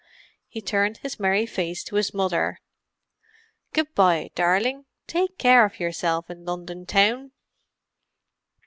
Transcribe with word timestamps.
He 0.47 0.61
turned 0.63 0.97
his 0.97 1.19
merry 1.19 1.45
face 1.45 1.83
to 1.83 1.95
his 1.95 2.11
mother. 2.11 2.57
"Good 3.71 3.93
bye, 3.93 4.31
darling! 4.33 4.85
Take 5.05 5.37
care 5.37 5.63
of 5.63 5.79
yourself 5.79 6.27
in 6.27 6.43
London 6.43 6.87
Town!" 6.87 7.33